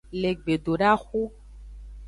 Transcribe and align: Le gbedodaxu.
Le 0.19 0.29
gbedodaxu. 0.37 1.21